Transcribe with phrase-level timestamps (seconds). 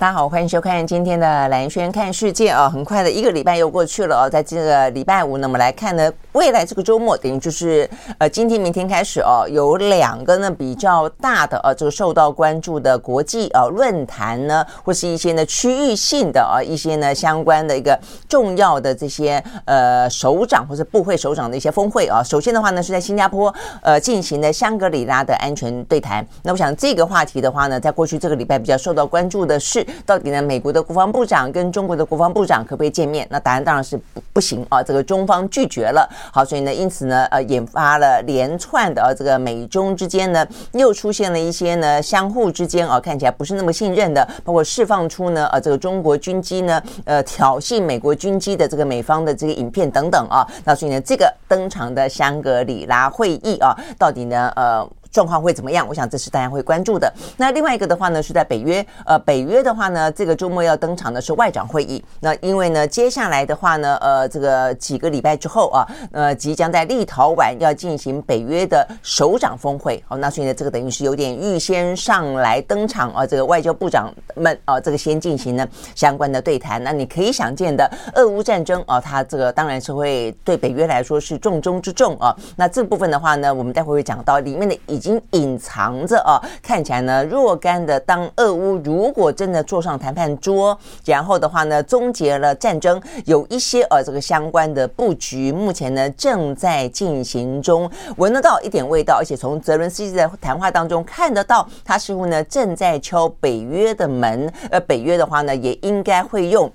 [0.00, 2.70] 大家好，欢迎收看今天的兰轩看世界啊！
[2.70, 22.22] 很快的一个礼拜又过去了哦，在这个礼拜五呢，我们来看呢，未来这个周末等于就是呃，今天明天开始哦，有两个呢比较大的呃，这个受到关注的国际呃论坛呢，或是一些呢区域性的啊一些呢相关的一个重要的这些呃首长或者部会首长的一些峰会啊。
[22.22, 23.52] 首先的话呢，是在新加坡
[23.82, 26.24] 呃进行的香格里拉的安全对谈。
[26.44, 29.84] 那我想这个话题的话呢，在过去这个礼拜比较受到关注的是。
[30.06, 30.42] 到底呢？
[30.42, 33.26] 美国的国防部长跟中国的国防部长可不可以见面？
[33.30, 34.82] 那答案当然是不不行啊！
[34.82, 36.08] 这个中方拒绝了。
[36.32, 50.46] 好，所以呢，因此呢，呃，引发了连串的呃，这个美中之间呢，又出现了一些呢，相互之间啊，看起来不是那么信任的，包括释放出呢，呃，这个中国军机呢，呃，挑衅美国军机的这个美方的这个影片等等啊。
[50.64, 54.88] 那所以呢，这个登场的香格里拉会议啊，到底呢，呃。
[55.10, 55.86] 状况会怎么样？
[55.88, 57.12] 我想这是大家会关注的。
[57.36, 58.84] 那另外一个的话呢，是在北约。
[59.06, 62.04] 呃，北约的话呢，这个周末要登场的是外长会议。
[62.20, 70.02] 那因为呢，接下来的话呢，呃，这个几个礼拜之后啊，呃，即将在立陶宛要进行北约的首长峰会。
[70.06, 76.82] 好，那所以呢，这个等于是有点预先上来登场啊，这个外交部长们啊，这个先进行呢相关的对谈。
[76.82, 82.36] 那你可以想见的，俄乌战争啊，它这个当然是会对北约来说是重中之重啊。
[82.56, 84.78] 那这部分的话呢，我们待会会讲到里面的。
[84.98, 88.00] 已经隐藏着啊，看起来呢若干的。
[88.00, 104.52] 当俄乌如果真的坐上谈判桌，然后的话呢，终结了战争，有一些呃这个相关的布局，目前呢正在进行中，闻得到一点味道，而且从泽伦斯基的谈话当中看得到，他似乎呢正在敲北约的门。
[104.72, 106.68] 而北约的话呢，也应该会用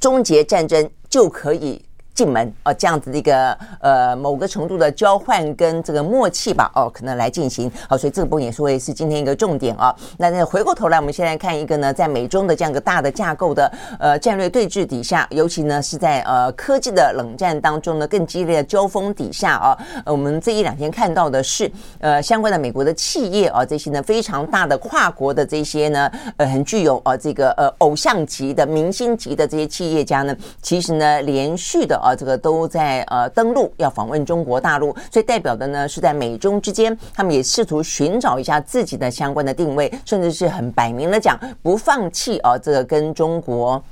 [0.00, 1.84] 终结战争就可以。
[2.14, 9.94] 进门哦，这样子的一个呃某个程度的交换跟这个默契吧哦，可能来进行好，所以这个部分也是会是今天一个重点啊。
[10.18, 32.01] 那那回过头来，我们先来看一个呢，在美中的这样一个大的架构的呃战略对峙底下，尤其呢是在呃科技的冷战当中呢更激烈的交锋底下啊，我们这一两天看到的是呃相关的美国的企业啊，这些呢非常大的跨国的这些呢呃很具有呃这个呃偶像级的明星级的这些企业家呢，其实呢连续的。
[32.02, 43.82] 啊，这个都在呃登陆要访问中国大陆，所以代表的呢是在美中之间，他们也试图寻找一下自己的相关的定位，甚至是很摆明的讲不放弃啊，这个跟中国。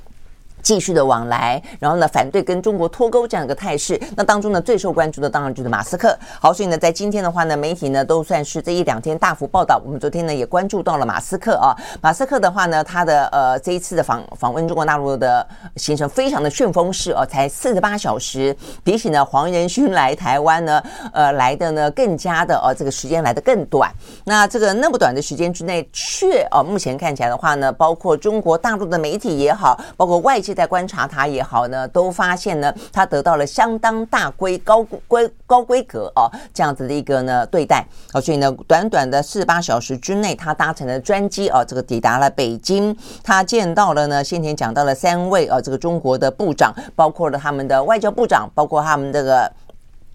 [0.61, 3.99] 继续的往来，然后呢，反对跟中国脱钩这样一个态势。
[4.15, 6.17] 那当中呢，最受关注的当然就是马斯克。
[6.39, 9.81] 好，所以呢，在今天的话呢，媒体呢都算是这一两天大幅报道。
[9.83, 11.75] 我们昨天呢也关注到了马斯克啊。
[11.99, 15.45] 马斯克的话呢，他的呃这一次的访访问中国大陆的
[15.77, 23.91] 行程非常的旋风式哦，才四十八小时，比起呢黄仁勋来台湾呢，呃来的呢更加的呃这个时间来的更短。
[24.25, 30.50] 那这个那么短的时间之内，却哦目前看起来的话呢，包括中国大陆的媒体也好，包括外界。
[30.53, 49.51] 在观察他也好呢，都发现呢，他得到了相当大规高规高规格哦，这样子的一个呢对待哦，所以呢，短短的四十八小时之内，他搭乘了专机哦，这个抵达了北京，他见到了呢，先前讲到了三位哦，这个中国的部长，包括了他们的外交部长，包括他们这个。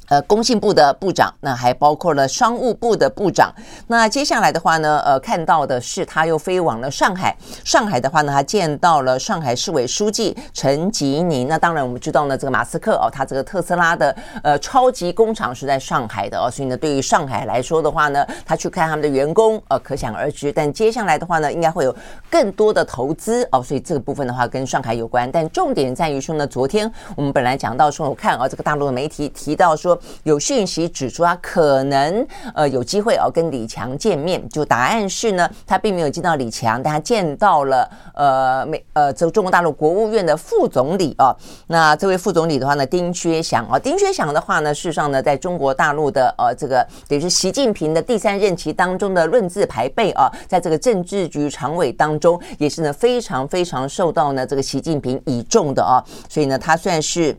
[0.09, 3.53] 呃，工信部的部长，那还包括了商务部的部长。
[3.89, 7.37] 那接下来的话呢，呃，看到的是他又飞往了上海。
[7.65, 11.49] 上海的话呢，他见到了上海市委书记陈吉宁。
[11.49, 20.53] 那当然，我们知道呢，这个马斯克哦，他这个特斯拉的呃超级工厂是在上海的哦，所以呢，对于上海来说的话呢，他去看他们的员工，呃，可想而知。
[20.53, 21.95] 但接下来的话呢，应该会有
[22.31, 25.29] 更多的投资哦，所以这个部分的话跟上海有关。
[25.33, 29.96] 但重点在于说呢，昨天我们本来讲到说，我看啊，这个大陆的媒体提到说。
[30.25, 41.35] 有讯息指出他可能呃有机会哦跟李强见面，就答案是呢，他并没有见到李强，但他见到了呃美呃这个中国大陆国务院的副总理啊。
[41.67, 57.37] 那这位副总理的话呢，丁薛祥啊，丁薛祥的话呢，事实上呢，在中国大陆的呃这个等于是习近平的第三任期当中的论资排辈啊，在这个政治局常委当中也是呢非常非常受到呢这个习近平倚重的啊，所以呢，他算是。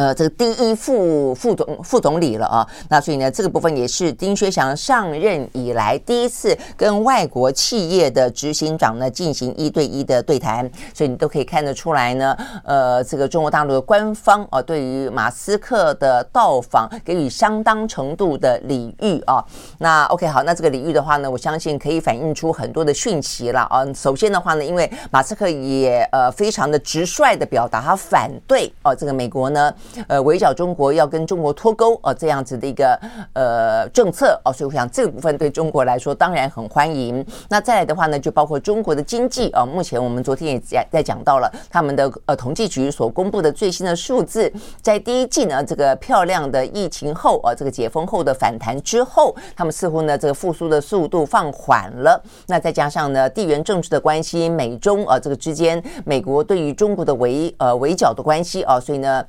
[0.00, 19.44] 呃，这个第一副副总副总理了啊，那所以呢，这个部分也是丁薛祥上任以来第一次跟外国企业的执行长呢进行一对一的对谈，所以你都可以看得出来呢，呃，这个中国大陆的官方啊，对于马斯克的到访给予相当程度的礼遇啊。
[19.80, 23.84] 那 OK 好，那这个礼遇的话呢，我相信可以反映出很多的讯息了啊。
[23.92, 29.70] 首先的话呢，因为马斯克也呃非常的直率的表达他反对哦，这个美国呢。
[30.06, 32.98] 呃，围剿中国要跟中国脱钩呃，这样子的一个
[33.32, 37.24] 呃政策哦，所以我想这个部分对中国来说当然很欢迎。
[37.48, 52.22] 那再来的话呢，就包括中国的经济啊，目前我们昨天也在在讲到了他们的呃统计局所公布的最新的数字，在第一季呢这个漂亮的疫情后啊，这个解封后的反弹之后，他们似乎呢这个复苏的速度放缓了。
[52.46, 59.24] 那再加上呢地缘政治的关系，美中啊这个之间，美国对于中国的围呃围剿的关系啊，所以呢。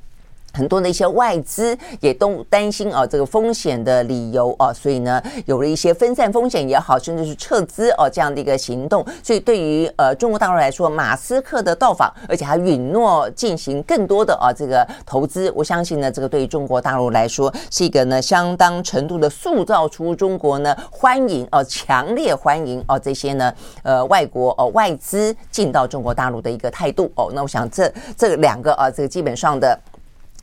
[0.54, 9.06] 很多的一些外资也都担心啊，这个风险的理由啊，所以呢，有了一些分散风险也好，甚至是撤资啊这样的一个行动。
[9.24, 27.32] 所以对于呃中国大陆来说，马斯克的到访，而且还允诺进行更多的啊这个投资，我相信呢，这个对于中国大陆来说是一个呢相当程度的塑造出中国呢欢迎啊强烈欢迎啊这些呢呃外国哦外资进到中国大陆的一个态度哦。
[27.34, 29.80] 那我想这这两个啊这个基本上的。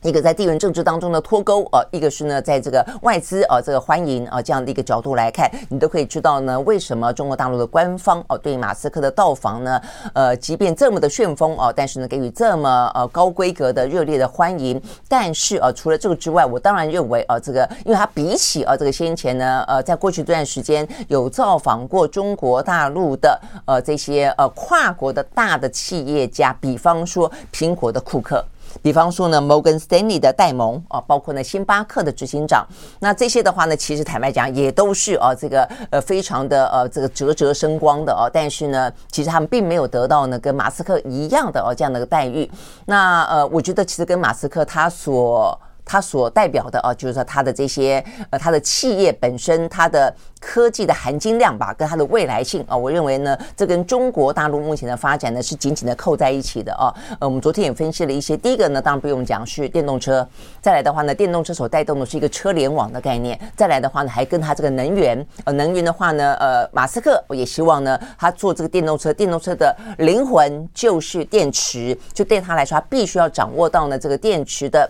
[0.01, 9.81] 一个在地缘政治当中的脱钩，呃，一个是呢，在这个外资啊，这个欢迎啊这样的一个角度来看，你都可以知道呢，为什么中国大陆的官方哦对马斯克的到访呢，
[10.13, 28.41] 呃，即便这么的旋风哦，但是呢，给予这么呃高规格的热烈的欢迎，但是呃，除了这个之外，我当然认为啊，这个因为他比起啊这个先前呢，呃，在过去这段时间有造访过中国大陆的呃这些呃跨国的大的企业家，比方说苹果的库克。
[28.81, 32.65] 比方说呢，摩根斯丹利的戴蒙啊，包括呢星巴克的执行长，
[32.99, 42.49] 那这些的话呢，其实坦白讲也都是啊，这个呃非常的呃这个啧啧生光的哦，但是呢，其实他们并没有得到呢跟马斯克一样的哦这样的一个待遇。
[42.85, 50.13] 那呃，我觉得其实跟马斯克他所它所代表的啊，就是说它的这些呃它的企业本身它的。
[50.41, 56.87] 科技的含金量吧，跟它的未来性啊，我认为呢，这跟中国大陆目前的发展呢是紧紧的扣在一起的啊。
[57.19, 60.25] 呃，我们昨天也分析了一些，第一个呢，当然不用讲是电动车，
[60.61, 74.89] 再来的话呢，电动车所带动的是一个车联网的概念，再来的话呢，还跟它这个能源，呃，能源的话呢，呃，马斯克也希望呢，他做这个电动车，电动车的灵魂就是电池，就对他来说，他必须要掌握到呢这个电池的。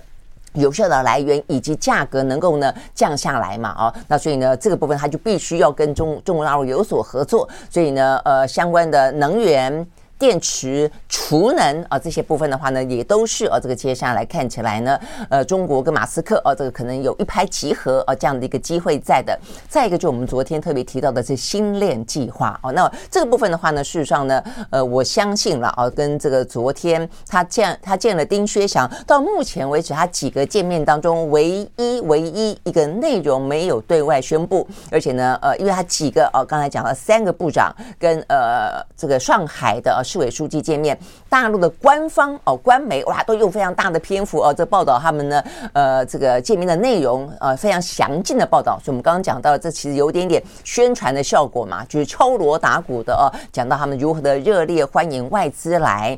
[0.54, 3.75] 有效的来源以及价格能够呢降下来嘛？
[3.78, 9.86] 哦，那所以呢，这个部分它就必须要跟中中国大陆有所合作，所以呢，呃，相关的能源。
[10.19, 15.00] 电池、储能啊，这些部分的话呢，也都是啊，这个接下来看起来呢，
[15.30, 19.39] 呃，中国跟马斯克啊，这个可能有一拍即合啊，这样的一个机会在的。
[19.69, 22.69] 再一个，就我们昨天特别提到的是星链计划哦。
[22.74, 40.03] 那这个部分的话呢，事实上呢，呃，我相信了啊，跟这个昨天他见他见了丁薛祥，到目前为止他几个见面当中，唯一唯一一个内容没有对外宣布，而且呢，呃，因为他几个哦，刚才讲了三个部长跟呃这个上海的。
[40.10, 40.98] 市委书记见面，
[41.30, 48.80] 大陆的官方哦，官媒哇，都用非常大的篇幅哦，这报道他们呢，呃，这个见面的内容呃，非常详尽的报道。
[48.84, 56.18] 所以，我们刚刚讲到，这其实有点点宣传的效果嘛，就是敲锣打鼓的哦，讲到他们如何的热烈欢迎外资来。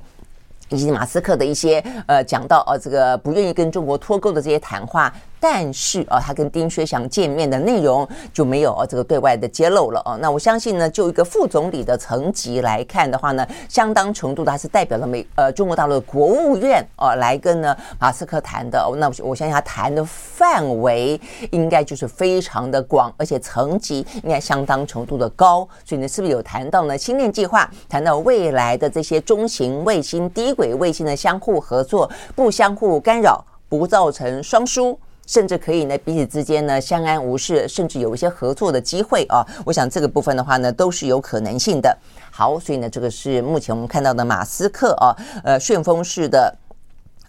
[0.70, 10.16] 以及马斯克的一些呃讲到呃这个不愿意跟中国脱钩的这些谈话，但是啊他跟丁薛祥见面的内容就没有啊这个对外的揭露了啊。
[10.22, 18.80] 那我相信呢，就一个副总理的层级来看的话呢，相当程度的还是代表了美呃中国大陆的国务院啊来跟呢马斯克谈的。
[18.98, 21.20] 那我我相信他谈的范围
[21.50, 25.68] 应该就是非常的广，而且层级应该相当程度的高。
[25.84, 39.46] 所以呢，是不是有谈到呢星链计划，谈到未来的这些中型卫星低轨卫星的相互合作，不相互干扰，不造成双输，甚至可以呢彼此之间呢相安无事，甚至有一些合作的机会啊！
[39.66, 41.98] 我想这个部分的话呢，都是有可能性的。
[42.32, 46.56] 好，所以呢，这个是目前我们看到的马斯克啊，呃，旋风式的。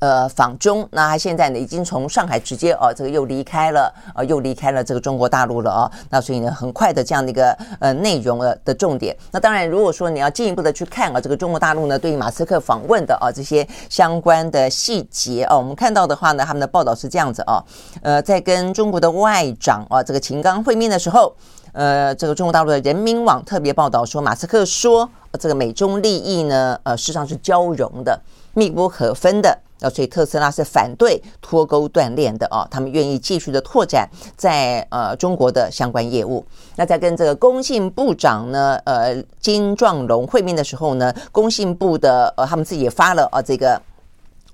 [0.03, 5.91] 呃，访中，那他现在呢，已经从上海直接哦，这个又离开了，呃，又离开了这个中国大陆了哦。
[6.11, 9.17] 那所以呢，很快的这样的一个呃内容的的重点。
[9.31, 17.63] 那当然，如果说你要进一步的去看啊，这个中国大陆呢，对于马斯克访问的啊这些相关的细节哦，我们看到的话呢，他们的报道是这样子哦，
[18.03, 21.33] 呃，在跟中国的外长啊这个秦刚会面的时候，
[21.71, 28.21] 呃，这个中国大陆的人民网特别报道说，马斯克说，这个美中利益呢，呃，事实上是交融的，
[28.55, 29.57] 密不可分的。
[29.83, 36.45] 啊，所以特斯拉是反对脱钩断链的哦，他们愿意继续的拓展在呃中国的相关业务。
[36.77, 43.81] 那在跟这个工信部长呢，呃金壮龙会面的时候呢，工信部的呃他们自己也发了啊这个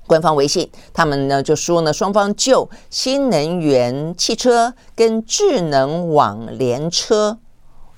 [0.07, 7.39] 官方微信，他们呢就说呢，双方就新能源汽车跟智能网联车。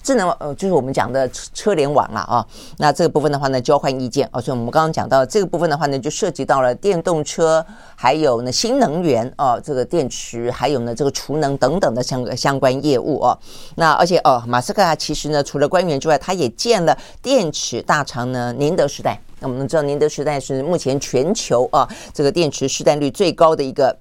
[0.02, 2.46] 智能呃，就是我们讲的车车联网了啊。
[2.78, 4.40] 那这个部分的话呢，交换意见啊。
[4.40, 7.64] 所以我们刚刚讲到这个部分的话呢，就涉及到了电动车，
[7.94, 13.38] 还有呢新能源啊，这个电池，还有呢这个储能等等的相相关业务哦。
[13.76, 19.20] 那而且哦，马斯克啊，其实呢，除了官员之外，他也建了电池大厂呢，宁德时代。
[19.40, 23.96] 那我们知道，宁德时代是目前全球啊这个电池市占率最高的一个。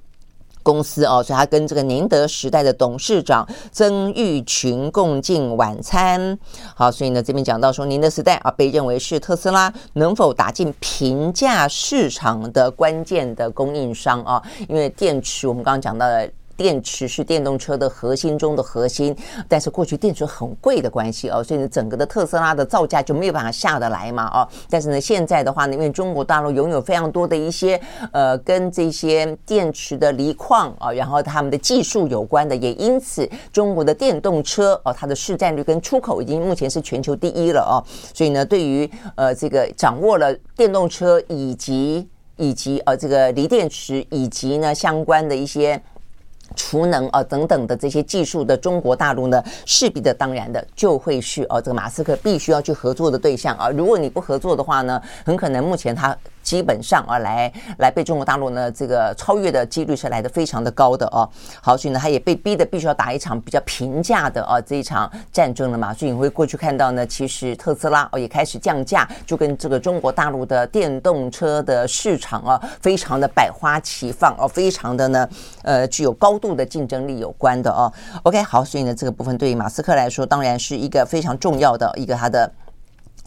[0.70, 6.38] 公司哦，所以他跟这个宁德时代的董事长曾毓群共进晚餐。
[6.76, 16.30] 好，所以呢，这边讲到说，宁德时代啊，被认为是特斯拉能否打进平价市场的关键的供应商啊，因为电池我们刚刚讲到的。
[16.60, 19.16] 电池是电动车的核心中的核心，
[19.48, 24.46] 但是过去电池很贵的关系哦，所以呢，整个的特斯拉的造价就没有办法下得来嘛哦。
[24.70, 27.80] 但是呢，现在的话呢，因为中国大陆拥有非常多的一些
[28.12, 37.80] 呃跟这些电池的锂矿啊，然后他们的技术有关的，也因此中国的电动车哦，它的市占率跟出口已经目前是全球第一了哦。
[38.14, 45.82] 所以呢，对于呃这个掌握了电动车以及以及呃这个锂电池以及呢相关的一些。
[46.56, 53.70] 储能啊等等的这些技术的中国大陆呢，势必的当然的就会是哦，这个马斯克必须要去合作的对象啊。
[53.70, 56.18] 如果你不合作的话呢，很可能目前他。
[56.42, 61.30] 基本上啊，来来被中国大陆呢这个超越的几率是来的非常的高的哦。
[61.62, 65.94] 好，所以呢，他也被逼的必须要打一场比较平价的啊这一场战争了嘛。
[65.94, 75.30] 所以你会过去看到呢，其实特斯拉哦也开始降价，就跟这个中国大陆的电动车的市场啊非常的百花齐放哦，非常的呢
[75.64, 77.92] 呃具有高度的竞争力有关的哦。
[78.24, 82.52] OK，好，所以呢这个部分对于马斯克来说，当然是一个非常重要的一个他的。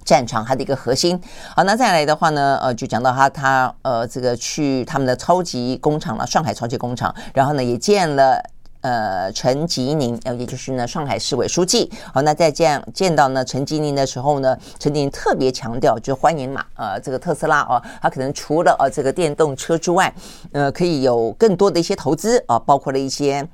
[0.05, 1.21] 战场它的一个核心，
[1.55, 8.43] 好，那再来的话呢，呃，就讲到他他呃这个去他们的超级工厂了，上海超级工厂，然后呢也见了
[8.81, 20.13] 呃陈吉宁，呃也就是呢上海市委书记，好，那在见见到呢陈吉宁的时候呢，陈吉宁特别强调就欢迎马，呃这个特斯拉哦，他可能除了呃这个电动车之外，
[20.53, 23.47] 呃可以有更多的一些投资啊，包括了一些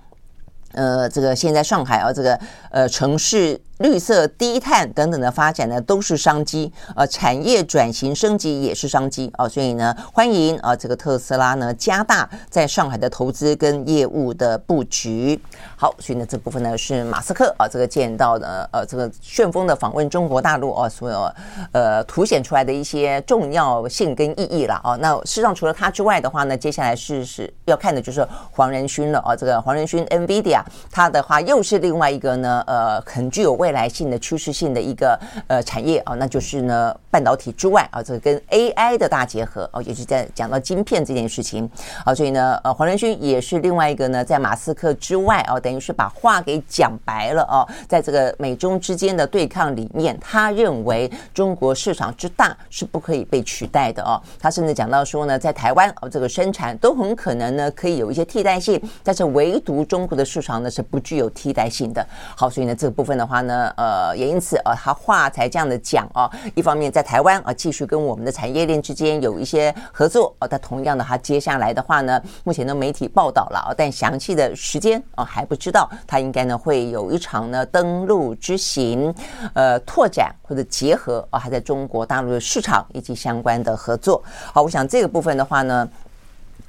[0.72, 2.40] 呃这个现在上海啊这个
[2.70, 3.60] 呃城市。
[3.78, 6.72] 绿色、低碳等等的发展呢，都是商机。
[6.96, 15.40] 呃，产业转型升级也是商机啊，所以呢，欢迎啊，这个特斯拉呢加大在上海的投资跟业务的布局。
[15.76, 21.32] 好，所以呢，这部分呢是马斯克啊，这个见到的呃，这个旋风的访问中国大陆啊，所有
[21.72, 24.96] 呃凸显出来的一些重要性跟意义了啊。
[25.00, 29.36] 那事实上，除了他之外的话呢，接下来是是要看的就是黄仁勋了啊。
[29.36, 41.70] 这个黄仁勋，NVIDIA，他的话又是另外一个呢，呃，很具有未未来性的趋势性的一个呃产业啊，那就是呢半导体之外啊，这个跟 AI 的大结合哦，也是在讲到晶片这件事情
[42.02, 62.02] 啊，所以呢呃黄仁勋也是另外一个呢在马斯克之外啊，等于是把话给讲白了啊，在这个美中之间的对抗里面，他认为中国市场之大是不可以被取代的哦，他甚至讲到说呢，在台湾啊这个生产都很可能呢可以有一些替代性，但是唯独中国的市场呢是不具有替代性的。
[62.34, 63.57] 好，所以呢这个部分的话呢。
[63.76, 66.30] 呃，也因此啊，他话才这样的讲啊。
[66.54, 70.46] 一方面在台湾啊，继续跟我们的产业链之间有一些合作啊。
[70.48, 75.88] 但同样的，他接下来的话呢，目前的媒体报道了啊，但详细的时间啊还不知道。
[76.06, 79.14] 他应该呢会有一场呢登陆之行，
[79.54, 84.22] 呃，拓展或者结合啊，还在中国大陆的市场以及相关的合作。
[84.52, 85.88] 好，我想这个部分的话呢。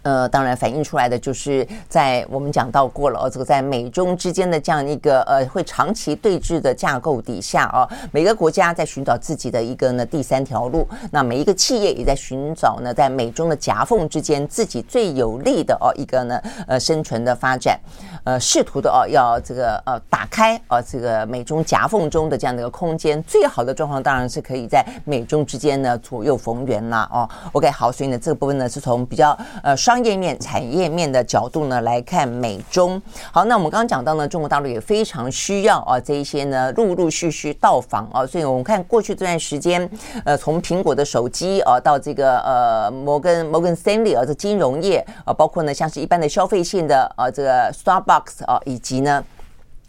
[0.09, 17.79] 呃，当然反映出来的就是在我们讲到过了哦，这个在美中之间的这样一个呃会长期对峙的架构底下哦，每个国家在寻找自己的一个呢第三条路，那每一个企业也在寻找呢在美中的夹缝之间自己最有利的哦一个呢呃生存的发展，
[18.23, 27.29] 呃试图的哦要这个呃打开哦这个美中夹缝中的这样的一个空间，最好的状况当然是可以在美中之间呢左右逢源啦哦。
[27.51, 29.77] OK 好，所以呢这个部分呢是从比较呃。
[29.89, 33.01] 商业面、产业面的角度呢来看美中。
[33.31, 39.89] 好，那我们刚刚讲到呢，中国大陆也非常需要啊这一些呢陆陆续续到访啊，所以我们看过去这段时间，
[40.23, 49.23] 呃，从苹果的手机啊到这个呃摩根摩根斯坦利啊这金融业啊，包括呢像是一般的消费性的啊这个 Starbucks 啊，以及呢。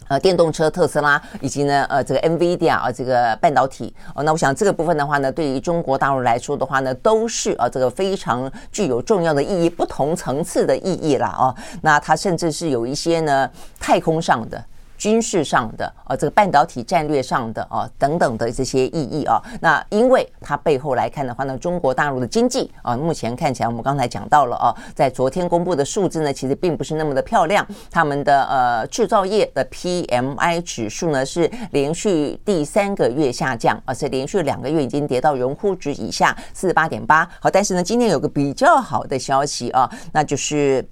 [0.07, 11.55] 呃，电动车特斯拉以及呢，呃，这个 NVIDIA 啊，这个半导体哦，那我想这个部分的话呢，对于中国大陆来说的话呢，都是啊，这个非常具有重要的意义，不同层次的意义啦哦。
[11.81, 14.61] 那它甚至是有一些呢，太空上的。
[15.01, 27.65] 军事上的啊，这个半导体战略上的啊等等的这些意义啊，那因为它背后来看的话呢，中国大陆的经济啊，目前看起来我们刚才讲到了啊，在昨天公布的数字呢，其实并不是那么的漂亮。
[27.89, 37.27] 他们的呃制造业的 PMI 指数呢是连续第三个月下降，而且连续两个月已经跌到荣枯值以下四十八点八。
[37.39, 40.87] 好，但是呢，今天有个比较好的消息啊，那就是。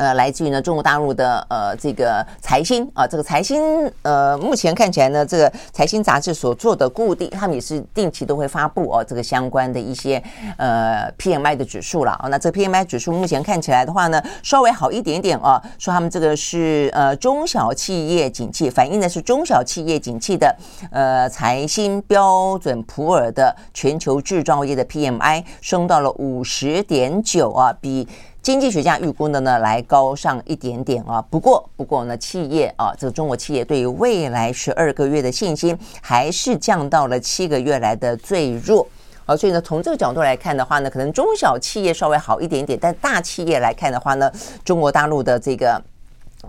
[0.00, 10.22] 呃，来自于呢中国大陆的呃这个财新啊，这个财新呃目前看起来呢，这个财新杂志所做的固定，他们也是定期都会发布哦这个相关的一些
[10.56, 12.28] 呃 PMI 的指数了啊。
[12.28, 20.56] 那这 PMI 指数目前看起来的话呢，稍微好一点点啊，说他们这个是呃中小企业景气，反映的是中小企业景气的
[20.90, 28.08] 呃财新标准普尔的全球制造业的 PMI 升到了五十点九啊，比。
[28.42, 31.20] 经济学家预估的呢，来高上一点点啊。
[31.30, 38.86] 不过，不过呢，企业啊，这个中国企业对于未来十二个月的信心还是降到了七个月来的最弱
[39.26, 39.36] 啊。
[39.36, 44.32] 所以呢，从这个角度来看的话呢，可能中小企业稍微好一点点，但大企业来看的话呢，
[44.64, 45.82] 中国大陆的这个。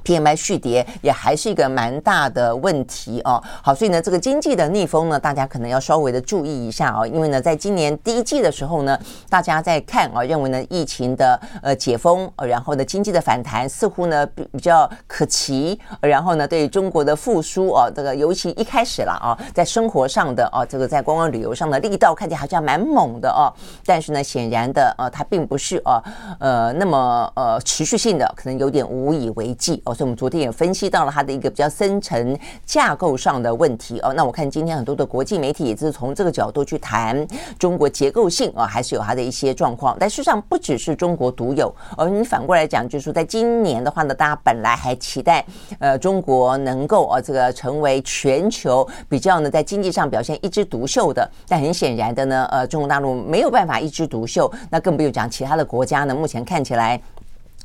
[0.04, 3.42] PMI 续跌也还是一个蛮大的问题哦。
[3.62, 7.06] 好，所以呢，这个经济的逆风呢，大家可能要稍微的注意一下哦。
[7.06, 8.98] 因为呢，在今年第一季的时候呢，
[9.30, 15.80] 大家在看啊，认为呢，疫情的呃解封，呃然后呢，经济的反弹似乎呢比比较可期。
[16.00, 23.52] 然后呢，对中国的复苏啊，这个尤其一开始了啊，在生活上的啊，这个在观光旅游上的力道看起来好像蛮猛的哦。
[23.86, 26.02] 但是呢，显然的啊，它并不是啊
[26.40, 29.81] 呃那么呃持续性的，可能有点无以为继。
[29.84, 34.14] 哦，所以我们昨天也分析到了它的一个比较深层架构上的问题哦。
[34.14, 39.98] 那我看今天很多的国际媒体也是从这个角度去谈中国结构性啊，还是有它的一些状况。
[40.00, 45.44] 但事实上不只是中国独有，而你反过来讲，就是说在今年的话呢，大家本来还期待
[45.80, 57.02] 呃中国能够啊这个成为全球比较呢在经济上表现一枝独秀的，但很显然的呢，呃中国大陆没有办法一枝独秀，那更不用讲其他的国家呢，目前看起来。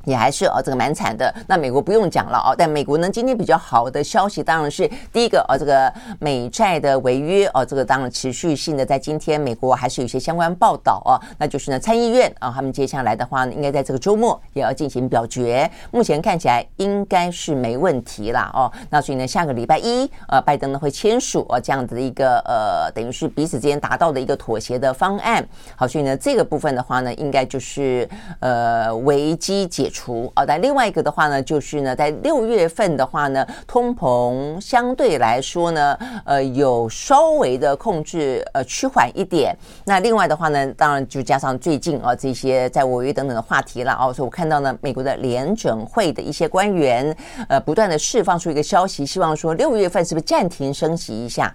[0.06, 1.32] 也还是哦，这个蛮惨的。
[1.46, 11.20] 那美国不用讲了哦，但美国呢，今天比较好的消息当然是第一个哦，这个美债的违约哦，这个当然持续性的在今天美国还是有一些相关报道哦。
[11.36, 15.68] 那就是呢，参议院啊，他们接下来的话呢，应该在这个周末也要进行表决。
[15.90, 18.70] 目前看起来应该是没问题了哦。
[18.88, 25.44] 那所以呢，下个礼拜一呃，拜登呢会签署哦这样子的一个呃，等于是彼此之间达到的一个妥协的方案。
[25.74, 29.95] 好，所以呢，这个部分的话呢，应该就是呃危机解除。
[29.96, 39.56] 除啊，但另外一个的话呢，就是呢，在六月份的话呢，通膨相对来说呢，呃，有稍微的控制，呃，趋缓一点。
[39.86, 47.16] 那另外的话呢，当然就加上最近啊这些在违约等等的话题了啊，所以我看到呢，美国的联准会的一些官员，
[47.48, 51.54] 呃，不断的释放出一个消息，希望说六月份是不是暂停升息一下，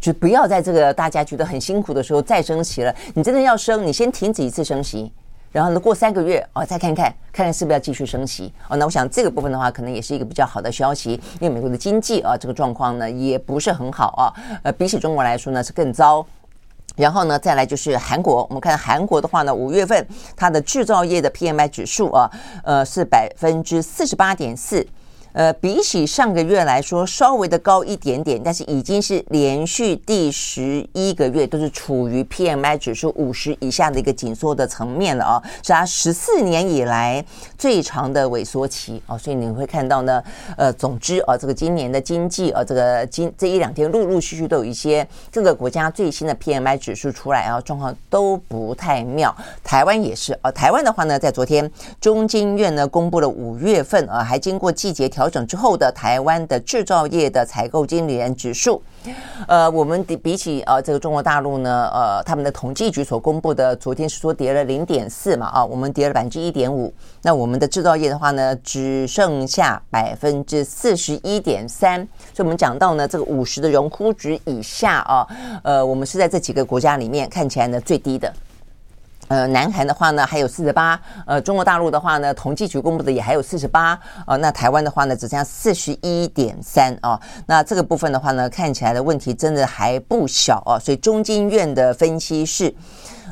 [0.00, 2.92] 就不要在这个大家觉得很辛苦的时候再升息了。
[3.14, 5.12] 你真的要升，你先停止一次升息。
[5.54, 8.76] 然后呢，过三个月哦，再看看看看是不是要继续升息哦。
[8.76, 14.34] 那我想这个部分的话，可能也是一个比较好的消息，因为美国的经济啊，这个状况呢也不是很好啊。
[14.64, 16.26] 呃，比起中国来说呢是更糟。
[16.96, 22.28] 然后呢，再来就是韩国，我们看韩国的话呢，五月份它的制造业的 PMI 指数啊，
[22.64, 24.84] 呃是百分之四十八点四。
[25.34, 37.24] 呃，比起上个月来说，稍微的高一点点，但是已经是连续第十一个月都是处于 PMI 指数五十以下的一个紧缩的层面了啊，是它十四年以来
[37.58, 40.22] 最长的萎缩期啊，所以你会看到呢，
[40.56, 49.34] 呃，总之啊，这个今年的经济啊，这个今这一两天陆陆续续都有一些各个国家最新的 PMI 指数出来啊，状况都不太妙。
[49.64, 51.68] 台湾也是啊，台湾的话呢，在昨天
[52.00, 55.23] 中经院呢公布了五月份啊，还经过季节调。
[55.24, 58.82] 调整之后的台湾的制造业的采购经理人指数，
[59.48, 66.92] 呃，我们比比起呃这个中国大陆呢，呃，他们的统计局所公布的，昨天是说跌了零点四嘛，啊，我们跌了百分之一点五。
[67.22, 72.06] 那我们的制造业的话呢，只剩下百分之四十一点三。
[72.34, 75.26] 所以我们讲到呢，这个五十的荣枯值以下啊，
[75.62, 78.30] 呃，我们是在这几个国家里面看起来呢最低的。
[79.28, 81.00] 呃，南韩的话呢，还有四十八。
[81.26, 83.98] 呃，中国大陆的话呢，统计局公布的也还有四十八。
[84.26, 87.18] 呃，那台湾的话呢，只剩下四十一点三哦。
[87.46, 90.78] 那这个部分的话呢，看起来的问题真的还不小哦。
[90.78, 92.74] 所以中经院的分析是。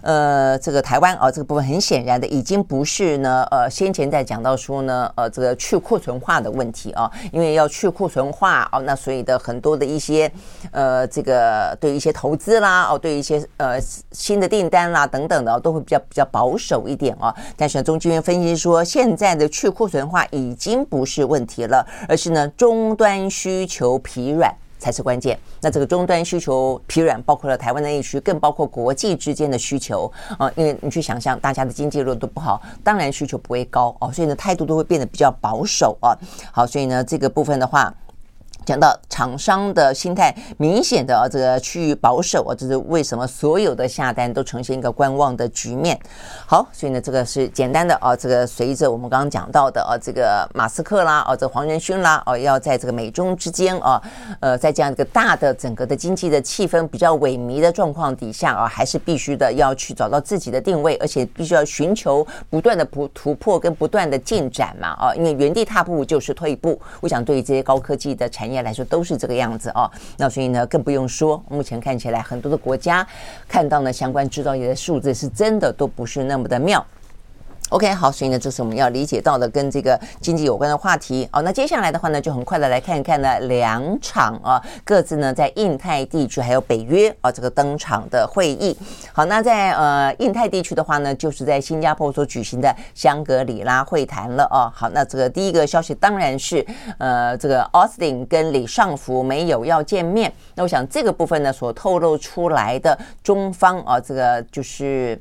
[0.02, 10.30] 呃，这个台湾啊，这个部分很显然的已经不是呢，呃，先前在讲到说呢，呃，这个去库存化的问题啊，因为要去库存化哦，那所以的很多的一些
[10.72, 17.34] 呃，这个对一些投资啦，哦，对一些呃新的订单啦等等的，都会比较比较保守一点啊。
[17.56, 24.52] 但是中金院分析说，现在的去库存化已经不是问题了，而是呢终端需求疲软。
[24.82, 25.38] 才是关键。
[25.60, 30.50] 那这个终端需求疲软，包括了台湾的内需，更包括国际之间的需求啊。
[30.56, 36.18] 因为你去想象，大家的经济弱都不好，当然需求不会高哦，所以呢，态度都会变得比较保守啊。
[36.50, 37.94] 好，所以呢，这个部分的话。
[38.64, 45.98] 讲到厂商的心态明显的啊，这个趋于保守啊，这是为什么所有的下单都呈现一个观望的局面。
[46.46, 54.00] 好，所以呢，这个是简单的啊，这个随着我们刚刚讲到的啊，这个马斯克啦，啊，这黄仁勋啦，啊，要在这个美中之间啊，
[54.40, 66.80] 呃，在这样一个大的整个的经济的气氛比较萎靡的状况底下啊，还是必须的要去找到自己的定位，而且必须要寻求不断的突突破跟不断的进展嘛啊，因为原地踏步就是退步。
[67.00, 68.51] 我想对于这些高科技的产业。
[68.52, 73.06] 业来说都是这个样子哦，那所以呢，更不用说，目前看起来很多的国家
[73.48, 76.84] 看到呢，相关制造业的数字是真的都不是那么的妙。
[77.72, 81.26] OK，好，所以呢，这是我们要理解到的跟这个经济有关的话题。
[81.32, 88.76] 哦，那接下来的话呢，就很快的来看一看呢，两场啊，各自呢在印太地区还有北约啊这个登场的会议。
[89.14, 94.70] 好，那在呃印太地区的话呢，就是在新加坡所举行的香格里拉会谈了哦。
[94.74, 96.62] 好，那这个第一个消息当然是
[96.98, 100.30] 呃这个奥斯汀跟李尚福没有要见面。
[100.56, 105.18] 那我想这个部分呢所透露出来的中方啊，这个就是。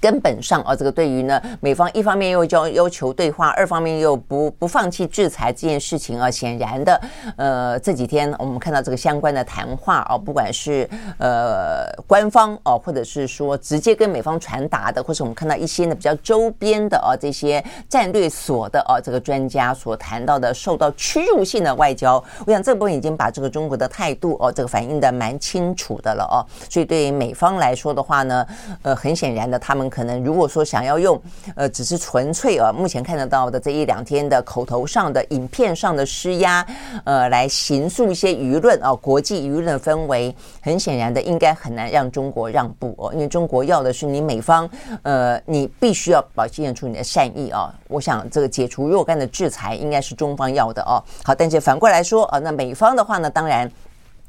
[0.00, 7.00] 根本上啊，这个对于呢，美方一方面又要要求对话，二方面又不不放弃制裁这件事情啊，显然的，
[7.36, 26.38] 呃，这几天我们看到这个相关的谈话啊，不管是呃官方哦，或者是说直接跟美方传达的，或是我们看到一些呢比较周边的啊这些战略所的啊这个专家所谈到的，受到屈辱性的外交，我想这部分已经把这个中国的态度哦，这个反映的蛮清楚的了哦，
[26.70, 28.46] 所以对于美方来说的话呢，
[28.82, 29.87] 呃，很显然的他们。
[29.88, 31.20] 可能如果说想要用，
[31.54, 36.66] 呃，只是纯粹啊，目前看得到的这一两天的口头上的影片上的施压，
[37.04, 44.68] 呃，来形塑一些舆论啊，国际舆论的氛围，很显然的应该很难让中国让步哦，因为中国要的是你美方，
[45.02, 47.72] 呃，你必须要表现出你的善意啊。
[47.88, 51.02] 我想这个解除若干的制裁应该是中方要的哦。
[51.24, 53.70] 好，但是反过来说啊，那美方的话呢，当然。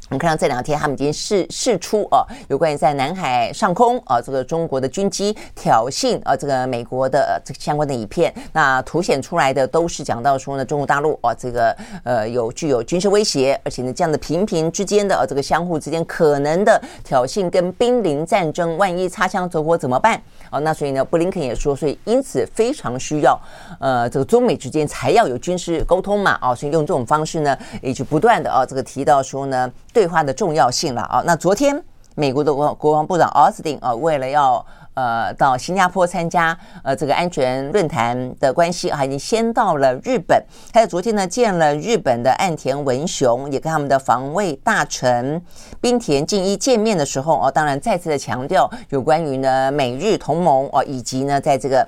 [0.10, 20.19] 我们看到这两天，他们已经释释出啊，有关于在南海上空啊，这个中国的军机挑衅啊，这个美国的这个相关的影片，那凸显出来的都是讲到说呢，中国大陆啊，这个呃有具有军事威胁，而且呢，这样的频频之间的啊，这个相互之间可能的挑衅跟濒临战争，万一擦枪走火怎么办？
[20.50, 23.39] 啊，那所以呢，布林肯也说，所以因此非常需要
[23.80, 29.72] 呃，这个中美之间才要有军事沟通嘛，啊，所以用这种方式呢，也就不断的啊，这个提到说呢。
[29.93, 31.23] 对话的重要性了啊！
[31.25, 31.84] 那昨天
[32.15, 40.43] 美国的国国防部长奥斯汀啊，为了要呃到新加坡参加呃这个安全论坛的关系啊，已经先到了日本。
[40.73, 45.41] 还有昨天呢，见了日本的岸田文雄，也跟他们的防卫大臣
[45.82, 51.88] 滨田靖一见面的时候啊，当然再次的强调有关于呢美日同盟啊，以及呢在这个。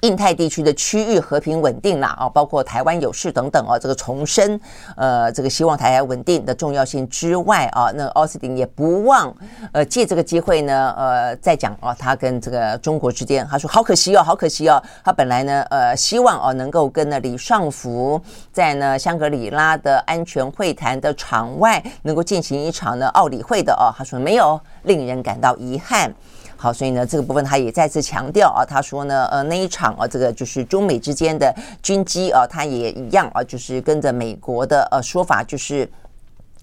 [0.00, 4.60] 印太地区的区域和平稳定啦，啊，包括台湾有事等等啊，这个重申
[4.96, 9.34] 呃这个希望台海稳定的重要性之外啊，那奥斯汀也不忘
[9.72, 18.20] 呃借这个机会呢，呃再讲哦，他跟这个中国之间，他说好可惜哦，好可惜哦，他本来呢呃希望哦能够跟呢李尚福
[18.52, 26.12] 在呢香格里拉的安全会谈的场外能够进行一场呢奥理会的哦，他说没有，令人感到遗憾。
[26.62, 35.90] 好，所以呢，这个部分他也再次强调啊，他说呢，呃，那一场啊，这个就是中美之间的军机啊，他也一样啊，就是跟着美国的呃说法，就是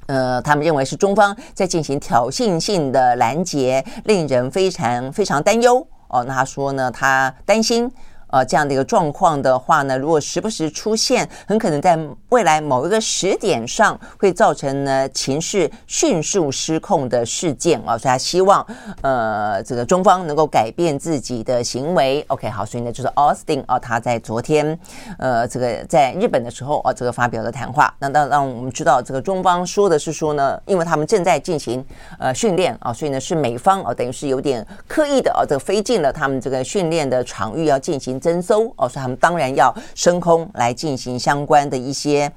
[0.06, 6.24] 呃，他们认为是中方在进行挑衅性的拦截，令人非常非常担忧哦。
[6.24, 7.92] 那他说呢，他担心。
[8.30, 11.98] 呃，这样的一个状况的话呢，如果时不时出现，很可能在
[12.30, 18.64] 未来某一个时点上会造成呢情势迅速失控的事件啊，所以他希望
[19.02, 22.24] 呃这个中方能够改变自己的行为。
[22.28, 24.78] OK，好，所以呢就是 Austin 啊，他在昨天
[25.18, 31.84] 呃这个在日本的时候啊，这个发表的谈话，那让让我们知道这个中方说的是说呢，因为他们正在进行
[32.20, 38.19] 呃训练啊，所以呢是美方啊等于是有点刻意的啊，这个飞进了他们这个训练的场域要进行。
[38.20, 42.32] 征收哦，所以他们当然要升空来进行相关的一些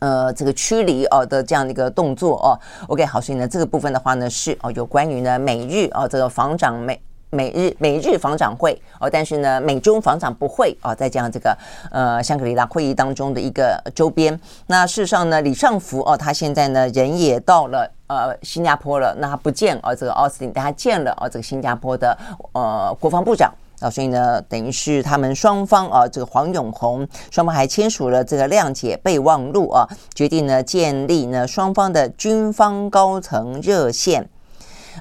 [0.00, 2.58] 呃这个驱离哦的这样的一个动作哦。
[2.88, 11.54] OK，好，所以呢这个部分的话呢是哦有关于呢美日哦这个防长美美日美日防长会哦，但是呢美中防长不会哦，在这样这个
[11.90, 14.38] 呃香格里拉会议当中的一个周边。
[14.66, 22.16] 那事实上呢，李尚福哦，他现在呢人也到了呃新加坡了，那他不见哦这个奥斯汀，但他见了哦这个新加坡的
[22.52, 23.52] 呃国防部长。
[23.80, 34.28] 啊，所以呢，等于是他们双方啊，这个黄永红双方还签署了这个谅解备忘录啊，决定呢建立呢双方的军方高层热线。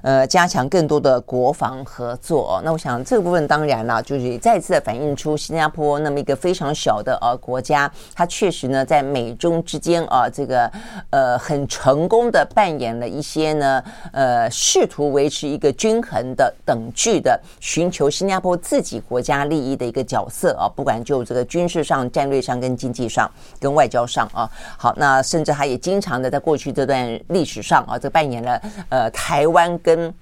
[0.01, 2.61] 呃，加强更多的国防合作。
[2.63, 10.71] 那我想这个部分当然了，就是再次的反映出新加坡那么一个非常小的呃国家，它确实呢在美中之间啊，这个
[11.09, 23.29] 呃很成功的扮演了一些呢呃试图维持一个均衡的等距的寻求新加坡自己国家利益的一个角色啊，不管就这个军事上、战略上、跟经济上、
[23.59, 24.49] 跟外交上啊。
[24.77, 29.77] 好，那甚至他也经常的在过去这段历史上啊，这扮演了呃台湾。
[29.87, 30.13] 跟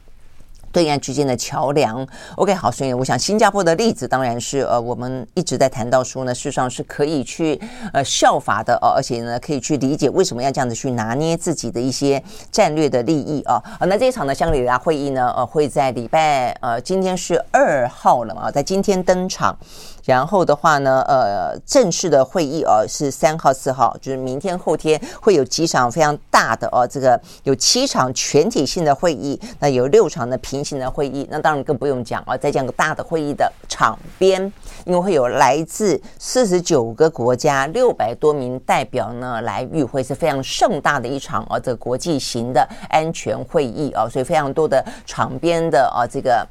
[0.71, 7.59] 对岸之间的桥梁，OK，好，所以我想新加坡的例子当然是呃，我们一直在谈到说呢，事实上是可以去
[7.93, 13.59] 呃效法的哦，而且呢可以去理解为什么要这样子去拿捏自己的一些战略的利益啊。
[13.79, 19.57] 那这一场的香格里拉会议呢，呃，会在礼拜呃今天是二号了嘛，在今天登场。
[20.05, 34.41] 然后的话呢，呃，正式的会议哦是三号、四号，就是明天、后天会有几场非常大的哦，这个有七场全体性的会议，那有六场的平行的会议，那当然更不用讲啊，在这样个大的会议的场边，
[34.85, 46.47] 因为会有来自四十九个国家六百多名代表呢来与会，是非常盛大的一场哦，这个国际型的安全会议哦，所以非常多的场边的啊这个。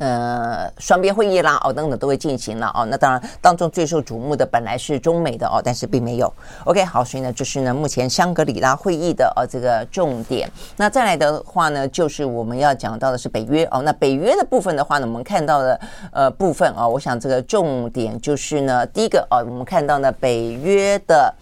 [0.00, 2.86] 呃，双边会议啦，哦，等等都会进行了哦。
[2.86, 6.32] 那当然，当中最受瞩目的本来是中美的哦，但是并没有。
[6.64, 10.50] OK，好，所以呢，就是呢，目前香格里拉会议的呃这个重点。
[10.78, 13.82] 那再来的话呢，就是我们要讲到的是北约哦。
[13.82, 15.78] 那北约的部分的话呢，我们看到的
[16.12, 21.34] 呃部分啊，我想这个重点就是呢，第一个啊，我们看到呢，北约的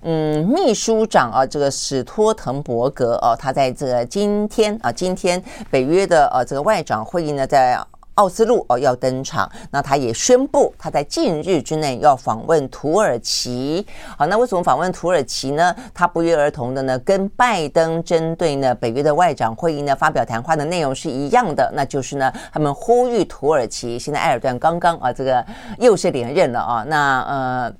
[0.00, 7.78] 嗯秘书长啊，这个史托滕伯格哦，他在这个今天啊，今天北约的呃这个外长会议呢，在。
[8.18, 13.86] 奥斯陆哦要登场，那他也宣布他在近日之内要访问土耳其。
[14.16, 15.72] 好，那为什么访问土耳其呢？
[15.94, 25.44] 他不约而同的呢，跟拜登针对呢北约的外长会议呢发表谈话的内容是一样的，那就是呢他们呼吁土耳其，现在埃尔段刚刚啊这个
[25.78, 27.72] 又是连任了啊，那呃。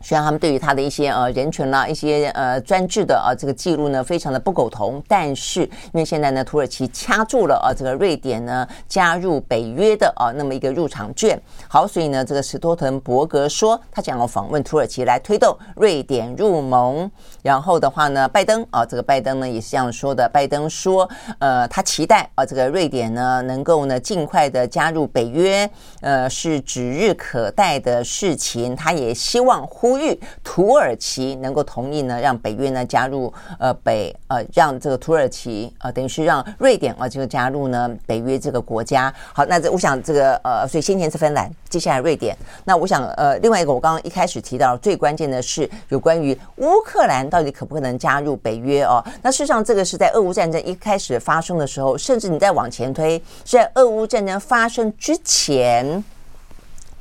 [0.00, 17.10] 虽然他们对于他的一些呃人权啦、一些呃专制的啊这个记录呢，非常的不苟同，但是因为现在呢，土耳其掐住了啊这个瑞典呢加入北约的啊那么一个入场券，好，所以呢，这个史托滕伯格说他想要访问土耳其来推动瑞典入盟。
[17.46, 29.64] 然后的话呢，拜登啊，这个拜登呢也是这样说的，拜登说，呃，他期待啊这个瑞典呢能够呢尽快的加入北约，呃，是指日可待的事情，他也希望。
[29.68, 39.12] 呼吁土耳其能够同意呢，让北约呢加入呃北呃让这个土耳其呃等于是让瑞典啊这个加入呢北约这个国家。
[39.32, 42.36] 好，那这我想这个呃，所以先前是芬兰，接下来瑞典。
[42.64, 49.04] 那我想呃，另外一个我刚刚一开始提到最关键的是有关于乌克兰到底可不可能加入北约哦。
[49.22, 56.02] 那事实上这个是在俄乌战争一开始发生的时候，甚至你再往前推，是在俄乌战争发生之前。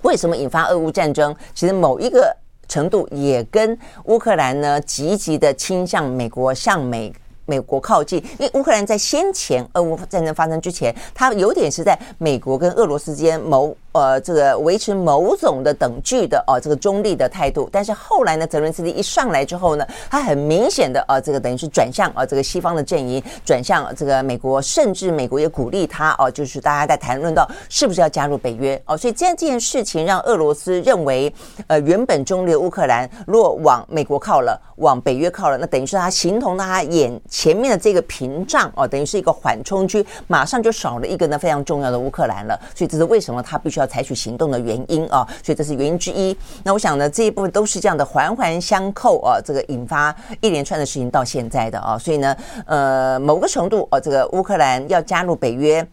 [0.01, 1.36] 为什么引发俄乌战争？
[1.54, 2.36] 其实某一个
[2.67, 7.13] 程度也跟乌克兰呢积极的倾向美国，向美。
[7.45, 17.69] 美国靠近，因为乌克兰在先前俄乌战争发生之前，它有点是在美国跟俄罗斯之间谋呃这个维持某种的等距的哦这个中立的态度。
[17.71, 28.97] 但是后来呢，泽伦斯基一上来之后呢，他很明显的呃这个等于是转向啊这个西方的阵营，转向这个美国，甚至美国也鼓励他哦，就是大家在谈论到是不是要加入北约哦。
[28.97, 31.31] 所以这样这件事情让俄罗斯认为，
[31.67, 37.21] 呃原本中立的乌克兰若往美国靠了，往北约靠了，那等于是他形同他眼。
[37.36, 46.36] 前面的这个屏障哦，等于是一个缓冲区，马上就少了一个呢非常重要的乌克兰了，所以这是为什么他必须要采取行动的原因啊，所以这是原因之一。
[46.63, 52.34] 那我想呢，这一部分都是这样的环环相扣啊，这个引发一连串的事情到现在的啊，所以呢，
[52.65, 55.86] 呃，某个程度哦，这个乌克兰要加入北约。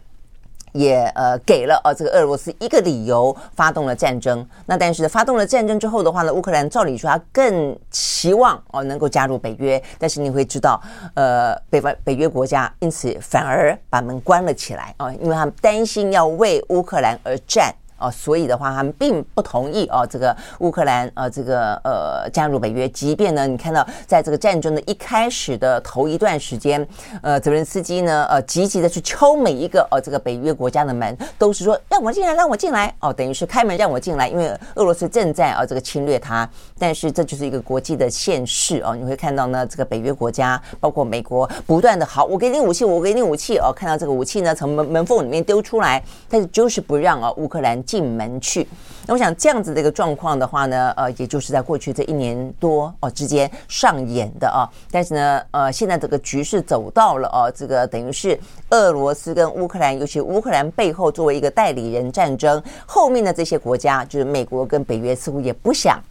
[0.73, 4.45] 也呃给了呃这个俄罗斯一个理由，发动了战争。
[4.65, 10.81] 那但是发动了战争之后的话呢，乌克兰照理说他更期望哦能够加入北约，但是你会知道，
[11.15, 17.73] 呃北方北约国家因此反而把门关了起来啊，因为他们担心要为乌克兰而战。
[18.03, 22.89] 哦，所以的话，他们并不同意哦，这个乌克兰呃，这个呃加入北约。
[22.89, 26.85] 即便呢，你看到在这个战争的一开始的头一段时间，
[27.21, 36.47] 呃，泽连斯基呢，呃，积极的去敲每一个呃这个北约国家的门，都是说让我进来，让我进来哦，等于是开门让我进来，因为俄罗斯正在啊这个侵略他。
[36.77, 47.81] 但是这就是一个国际的现实哦，你会看到呢，这个北约国家包括美国不断的好，我给你武器，我给你武器哦，看到这个武器呢从门门缝里面丢出来，但是就是不让啊乌克兰。
[47.93, 48.67] 进门去，
[49.05, 54.65] 那我想这样子的一个状况的话呢，呃，也就是在过去这一年多哦之间上演的啊。
[54.89, 58.35] 但是呢，呃，现在这个局势走到了哦，这个等于是
[58.71, 66.01] 俄罗斯跟乌克兰，尤其乌克兰背后作为一个代理人战争，后面的这些国家，就是美国跟北约，似乎也不想。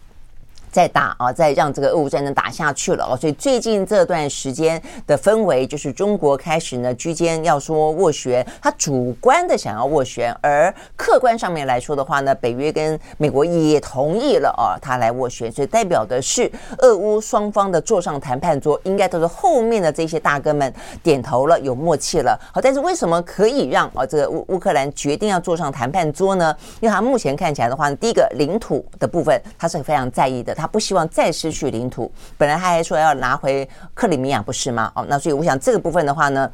[0.73, 22.41] 再打啊，再让这个俄乌战争打下去了哦，所以最近这段时间的氛围就是中国开始呢居间要说斡旋，他主观的想要斡旋，而客观上面来说的话呢，北约跟美国也同意了哦，他来斡旋，所以代表的是俄乌双方的坐上谈判桌，应该都是后面的这些大哥们点头了，有默契了。
[22.51, 26.57] 好，但是为什么可以让啊这个乌乌克兰决定要坐上谈判桌呢？
[26.81, 30.55] 因为他目前看起来的话呢，第一个领土的部分他是非常在意的。
[30.63, 34.91] 他不希望再失去领土，本来他还说要拿回克里米亚，不是吗？
[34.95, 36.51] 哦，那所以我想这个部分的话呢，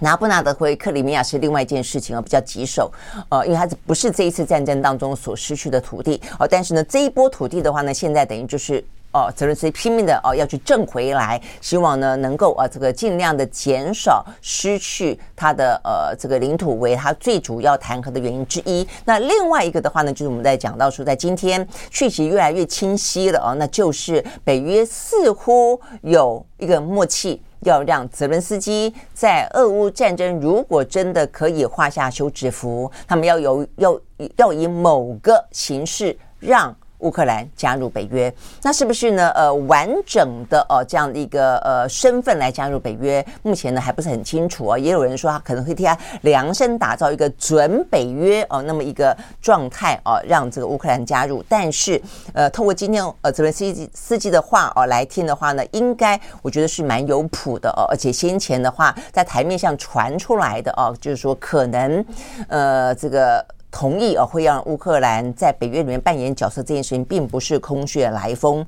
[0.00, 2.92] 拿不拿得回克里米亚是另外一件事情啊，比较棘手。
[3.28, 8.84] 呃，因为它不是这一次战争当中所失去的土地哦，但是呢，这一波土地的话呢，现在等于就是。
[9.18, 18.86] 哦，泽连斯基拼命的哦要去挣回来，希望呢能够啊这个尽量的减少失去他的呃这个领土，为他最主要弹劾的原因之一。
[19.04, 34.00] 那另外一个的话呢，就是我们在讲到说，在今天讯息越来越清晰了哦，那就是北约似乎有一个默契，要让泽连斯基在俄乌战争如果真的可以画下休止符，他们要有要
[34.36, 36.72] 要以某个形式让。
[37.00, 38.32] 乌克兰加入北约，
[38.62, 39.28] 那是不是呢？
[39.30, 44.78] 呃，完整的哦，这样的一个呃身份来加入北约，目前呢还不是很清楚哦。
[44.78, 51.44] 也有人说他可能会替他量身打造一个准北约哦，那么一个状态哦，让这个乌克兰加入。
[51.48, 52.00] 但是
[52.32, 57.86] 呃，透过今天呃泽连斯基司机的话哦来听的话呢，应该我觉得是蛮有谱的哦。
[57.88, 62.04] 而且先前的话在台面上传出来的哦，就是说可能
[62.48, 63.44] 呃这个。
[63.70, 68.64] 同意啊，会让乌克兰在北约里面扮演角色这件事情，并不是空穴来风。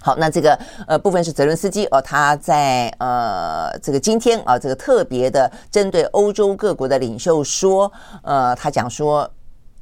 [0.00, 7.90] 好，那这个呃部分是泽伦斯基哦，他在呃这个今天啊，这个特别的针对欧洲各国的领袖说，
[8.22, 9.30] 呃，他讲说，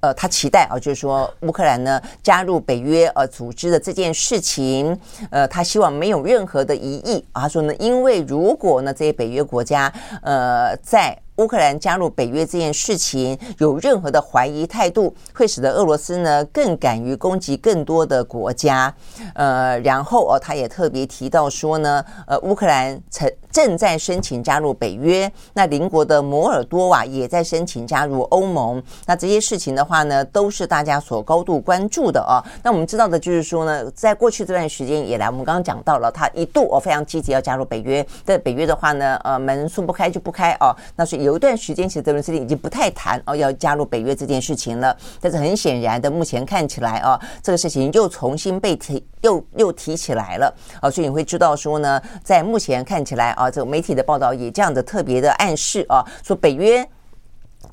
[0.01, 4.99] 呃，他期待啊，就是说乌克兰呢加入北约呃组织的这件事情，
[5.31, 7.43] 呃，他希望没有任何的疑义啊。
[7.43, 18.93] 他说呢，因为如果呢这些北约国家呃在乌克兰加入北约这件事情有任何的怀疑态度，会使得俄罗斯呢更敢于攻击更多的国家。
[19.35, 28.83] 呃，然后哦，他也特别提到说呢，呃，乌克兰曾正在申请加入北约，那邻国的摩尔多瓦也在申请加入欧盟。
[29.07, 32.43] 那这些事情的话呢，都是大家所高度关注的哦。
[32.65, 41.28] 那我们知道的就是说呢，在过去这段时间以来，我们刚刚讲到了，他一度哦非常积极要加入北约，但北约的话呢，呃，门说不开就不开哦，那是。
[41.29, 44.97] 有一段时间，其实泽伦斯基已经不太谈哦要加入北约这件事情了。
[45.21, 50.91] 但是很显然的，目前看起来啊，这个事情又重新被提，又又提起来了啊。
[50.91, 56.89] 所以你会知道说呢，在目前看起来啊，这个媒体的报道也这样的特别的暗示啊，说北约。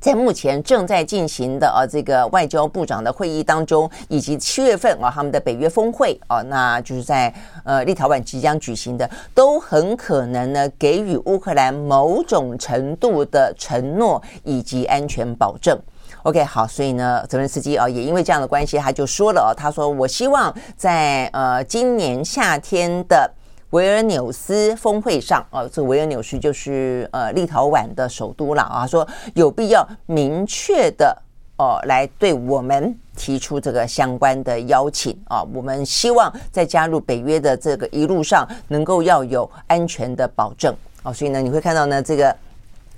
[0.06, 15.76] 在目前正在进行的啊这个外交部长的会议当中，以及七月份啊他们的北约峰会啊，那就是在呃立陶宛即将举行的，都很可能呢给予乌克兰某种程度的承诺以及安全保证。
[16.22, 23.32] OK，好，所以呢，泽伦斯基啊也因为这样的关系，他就说了啊，他说我希望在呃今年夏天的。
[23.72, 28.88] 维尔纽斯峰会上，哦，这维尔纽斯就是呃立陶宛的首都了啊。
[28.88, 31.16] 说有必要明确的
[31.58, 35.44] 哦来对我们提出这个相关的邀请啊。
[35.54, 41.12] 我们希望在加入北约的这个一路上，能够要有安全的保证啊。
[41.12, 42.36] 所以呢，你会看到呢这个。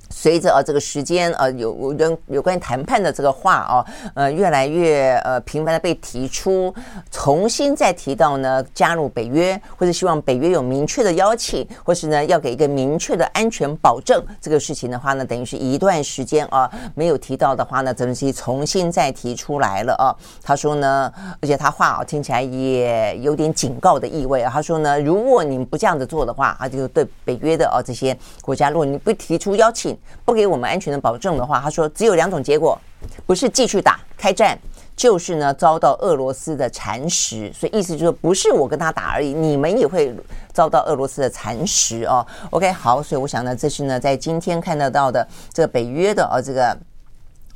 [0.09, 3.85] 随着啊这个时间呃有有有关于谈判的这个话哦
[4.15, 6.73] 呃越来越呃频繁的被提出，
[7.11, 20.15] 重新再提到呢加入北约，或者希望北约有明确的邀请，或是呢要给一个明确的安全保证，这个事情的话呢，等于是一段时间啊没有提到的话呢，泽连斯基重新再提出来了啊。
[20.41, 24.51] 他说呢，而且他话啊听起来也有点警告的意味啊。
[24.53, 32.79] 他说呢，如果你们不这样子做的话，啊就对北约的啊这些国家，如果你不提出邀请，不给我们安全的保证的话，他说只有两种结果，
[33.25, 34.57] 不是继续打开战，
[34.95, 37.51] 就是呢遭到俄罗斯的蚕食。
[37.53, 40.15] 所以意思就是不是我跟他打而已，你们也会
[40.53, 42.25] 遭到俄罗斯的蚕食哦。
[42.49, 46.77] OK，好，所以我想呢，这是呢在今天看得到的这个北约的哦这个。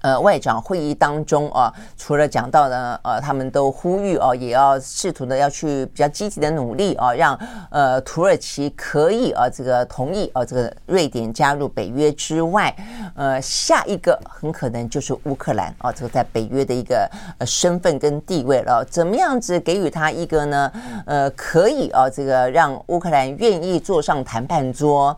[0.01, 7.37] 呃，外长会议当中啊，除了讲到呢，呃，他们都呼吁啊，也要试图的要去比较积极的努力啊，让
[7.69, 12.75] 呃土耳其可以啊这个同意啊这个瑞典加入北约之外，
[13.15, 20.71] 呃，下一个很可能就是乌克兰啊，这个在北约的一个呃身份跟地位了，怎么样子给予他一个呢？
[21.05, 25.15] 呃，可以啊，这个让乌克兰愿意坐上谈判桌，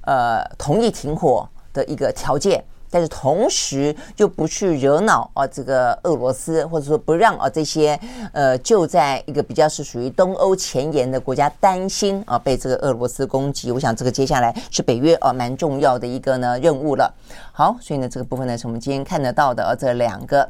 [0.00, 2.64] 呃，同意停火的一个条件。
[2.92, 7.98] 但是同时就不去惹恼啊，这个俄罗斯，或者说不让啊这些
[8.32, 13.72] 呃就在一个比较是属于东欧前沿的国家担心啊被这个俄罗斯攻击。
[13.72, 17.10] 我想这个接下来是北约啊蛮重要的一个呢任务了。
[17.52, 20.46] 好，所以呢这个部分呢是我们今天看得到的啊这两个。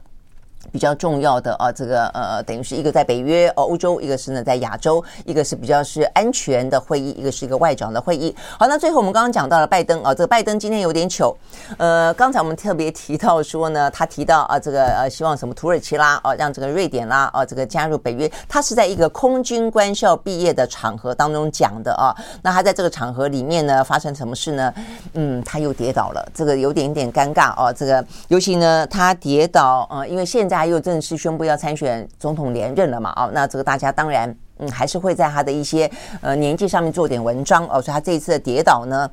[0.70, 8.34] 比较重要的啊，这个呃，等于是一个在北约哦，欧洲，一个是呢在亚洲，一个是比较是安全的会议，一个是一个外长的会议。
[8.58, 11.36] 好，那最后我们刚刚讲到了拜登啊，这个拜登今天有点糗，
[11.78, 22.14] 呃，刚才我们特别提到说呢，他提到啊，这个呃，希望什么土耳其啦，啊，让这个瑞典啦，啊，这个加入北约，他是在一个空军官校毕业的场合当中讲的啊。
[22.40, 24.72] 那他在这个场合里面呢，发生什么事呢？
[25.14, 27.72] 嗯，他又跌倒了，这个有点点尴尬啊。
[27.72, 30.51] 这个尤其呢，他跌倒，呃，因为现。
[30.56, 33.12] 家又正式宣布要参选总统连任了嘛？
[33.16, 35.90] 哦，那这个大家当然嗯还是会在他的一些
[36.20, 37.80] 呃年纪上面做点文章哦。
[37.80, 39.10] 所以他这一次的跌倒呢，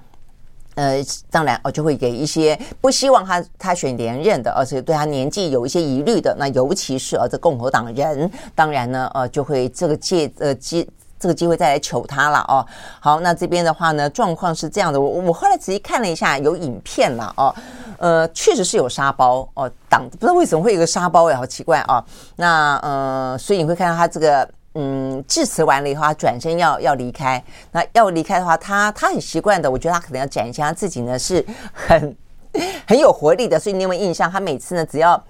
[0.76, 10.88] 呃，当然哦就会给一些不希望他他选连任的，而且对他年纪有一些疑虑的，那尤其是呃这共和党人，当然呢呃就会这个借呃借
[11.20, 12.65] 这个机会再来求他了哦。
[12.99, 17.53] 好，那这边的话呢状况是这样的，我我后来仔细看了一下有影片了哦。
[17.97, 22.01] 呃，确实是有沙包哦，挡不知道为什么会有个沙包也，好奇怪啊。
[22.38, 27.43] 那呃，所以你会看到他这个嗯致辞完了以后，他转身要要离开。
[27.74, 32.15] 那要离开的话，他他很习惯的，我觉得他可能要展现他自己呢是很
[32.88, 33.59] 很有活力的。
[33.59, 34.32] 所以你有没有印象？
[34.32, 35.22] 他每次呢只要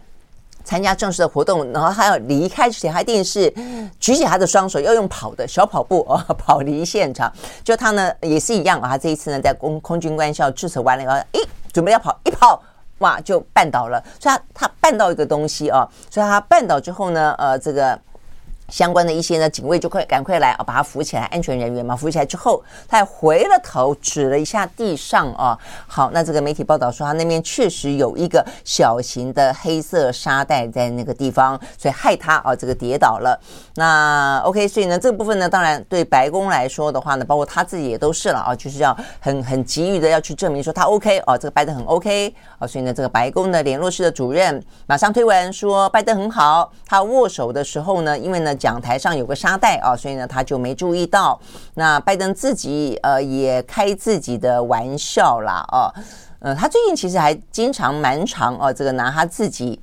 [0.69, 3.51] 参加正式的活动，然后他要离开之前，他一定是
[3.99, 7.33] 举起他的双手，要用跑的小跑步 哦，跑离现场。
[7.63, 11.41] 就他呢也是一样啊，他这一次呢在空空军官校致辞完了以后，诶。
[11.73, 12.61] 准备要跑，一跑
[12.99, 17.99] 哇就绊倒了，所以他他绊到一个东西啊，所以他绊倒之后呢，呃，这个。
[18.69, 21.23] 相关的一些呢，警卫就快赶快来啊，把他扶起来。
[21.25, 25.57] 安全人员嘛，扶起来之后，他还回了头，指了一下地上啊。
[25.87, 33.39] 好，那这个媒体报道说，他那边确实有一个小型的黑色沙袋在那个地方，所以害他啊，这个跌倒了。
[33.75, 48.55] 那 OK，所以呢，这个部分呢，当然对白宫来说的话呢，包括他自己也都是了啊，就是要很很急于的要去证明说他 OK 啊，这个拜登很 OK 啊，所以呢，这个白宫的联络室的主任马上推文说拜登很好，他握手的时候呢，因为呢。
[48.59, 51.39] 讲台上有个沙袋啊，所以呢他就没注意到。
[51.75, 55.89] 那拜登自己呃也开自己的玩笑啦啊，
[56.39, 59.79] 呃他最近其实还经常蛮长哦，这个拿他自己。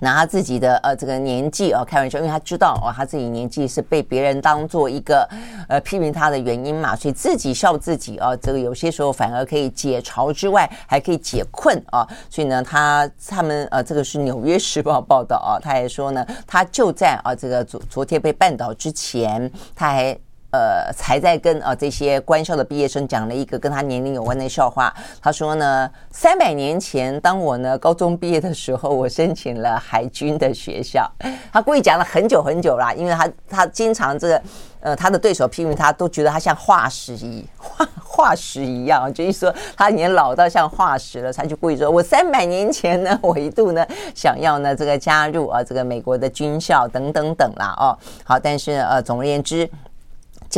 [0.00, 5.28] 拿他自己的呃这个年纪哦开玩笑，因为他知道哦他自己年纪是被别人当做一个
[5.68, 12.06] 呃批评他的原因嘛，所以自己笑自己啊，这个有些时候反而可以解嘲之外，还可以解困啊。
[12.30, 20.18] 所以呢，他他们呃这个是《纽约时报》报道啊，他还说呢，他就在啊这个昨昨天被绊倒之前，他还
[20.50, 24.92] 呃，才在跟啊这些官校的毕业生讲了一个跟他年龄有关的笑话。
[25.20, 31.06] 他说呢，三百年前，当我呢高中毕业的时候，我申请了海军的学校。
[31.52, 34.42] 他故意讲了很久很久啦，因为他他经常这个
[34.80, 41.30] 呃他的对手批评他，都觉得他像化石一化 化石一样，就是说他已经老到像化石了。
[41.30, 47.96] 他就故意说，我三百年前呢， 我一度呢想要呢这个加入啊这个美国的军校等等等啦哦。
[48.24, 49.68] 好，但是呃总而言之。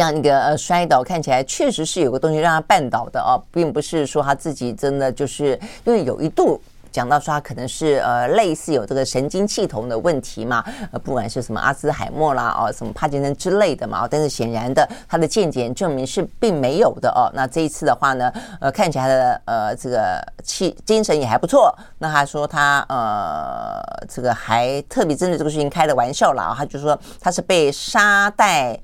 [0.00, 6.58] 这样一个呃摔倒，看起来确实是有个东西让他绊倒的哦，并不是说他自己真的就是因为有一度
[6.90, 17.28] 讲到说他可能是呃类似有这个神经系统的问题嘛，呃不管是什么阿兹海默啦哦什么帕金森之类的嘛，但是显然的他的健检证明是并没有的哦。
[17.34, 21.76] 那这一次的话呢，呃看起来的呃这个气精神也还不错。
[21.98, 23.78] 那他说他呃
[24.08, 28.80] 这个还特别针对这个事情开了玩笑啦，他就说他是被沙袋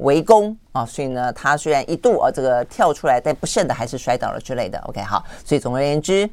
[0.00, 4.78] 围攻啊，所以呢，他虽然一度啊这个跳出来，但不慎的还是摔倒了之类的。
[4.86, 6.24] OK，好，所以总而言之，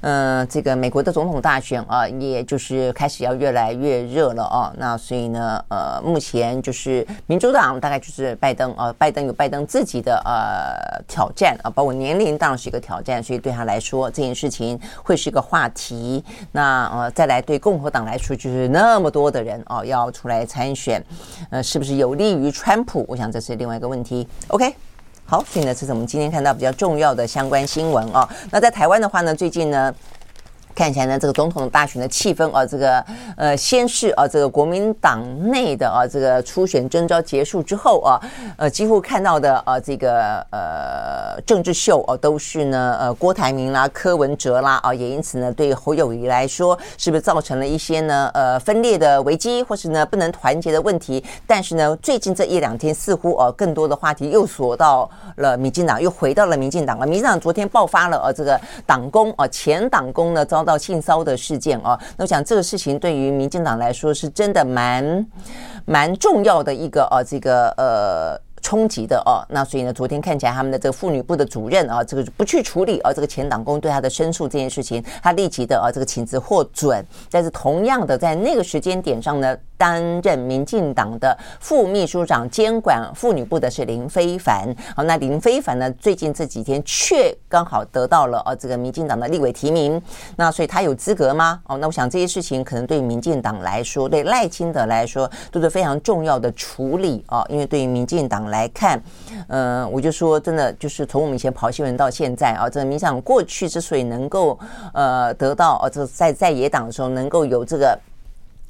[0.00, 4.72] 嗯、呃，这个美国的总统大选啊，也就是开始要越来越热了啊。
[4.78, 16.24] 那所以呢，呃，目前就是民主党大概就是拜登啊，拜登有拜登自己的呃挑战啊，包括年龄当然是一个挑战，所以对他来说这件事情会是一个话题。
[16.50, 21.04] 那呃，再来对共和党来说，就是那么多的人啊要出来参选，
[21.50, 23.04] 呃，是不是有利于川普？
[23.06, 24.26] 我想这是另外个问题。
[24.48, 24.74] OK，
[25.26, 28.26] 好，所以呢，这是我们今天看到比较重要的相关新闻哦。
[28.50, 29.94] 那在台湾的话呢，最近呢。
[30.74, 33.04] 看起来呢，这个总统大选的气氛啊，这个
[33.36, 38.20] 呃，先是啊，这个国民党内的啊，这个初选征召结束之后啊，
[38.56, 51.22] 呃，几乎看到的啊，这个呃，政治秀啊，都是呢，呃，郭台铭啦、柯文哲啦啊，也因此呢，对侯友谊来说，是不是造成了一些呢，呃，分裂的危机，或是呢，不能团结的问题？
[51.46, 57.06] 但是呢，最近这一两天，似乎啊，更多的话题又锁到了民进党，又回到了民进党了。
[57.06, 60.61] 民进党昨天爆发了啊，这个党工啊，前党工呢遭。
[60.64, 65.26] 到性骚的事件啊，那我想这个事情对于民进党来说是真的蛮
[65.84, 68.40] 蛮重要的一个啊，这个呃。
[68.64, 77.04] 冲击的哦，那所以呢，昨天看起来他们的这个妇女部的主任啊，这个不去处理啊，这个前党工对他的申诉这件事情，他立即的啊，这个请辞获准。
[77.28, 84.72] 但是同样的，在那个时间点上呢，担任民进党的副秘书长监管妇女部的是林非凡。
[84.94, 90.00] 好，那林非凡呢，最近这几天却刚好得到了啊，这个民进党的立委提名。
[90.36, 91.60] 那所以他有资格吗？
[91.66, 98.42] 哦，那我想这些事情可能对民进党来说，对赖清德来说都是非常重要的处理啊，因为对于民进党。
[98.52, 99.00] 来看，
[99.48, 104.58] 嗯、呃，我就说，真的就是从我们以前跑新闻到现在啊，这个民进党过去之所以能够
[104.92, 107.98] 呃得到哦，这在在野党的时候能够有这个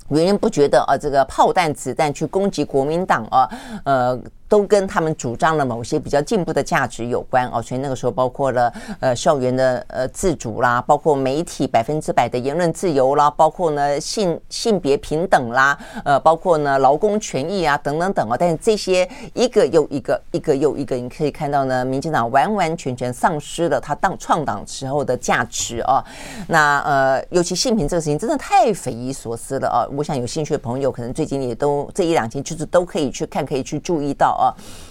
[0.09, 3.49] 源源不觉得啊这个炮弹子弹去攻击国民党啊，
[3.85, 4.21] 呃。
[4.53, 18.37] 都跟他们主张了某些比较进步的价值有关哦，所以那个时候包括了呃校园的呃自主啦，包括媒体百分之百的言论自由啦，包括呢性性别平等啦，呃，包括呢劳工权益啊等等等啊。
[18.39, 26.05] 但是这些一个又一个，一个又一个，你可以看到呢，民进党完完全全丧失了他当创党时候的价值哦。
[26.47, 29.89] 那呃，尤其性平这个事情真的太匪夷所思了啊！
[29.97, 34.41] 我想有兴趣的朋友可能最近也都这一两天就是都可以去看，可以去注意到。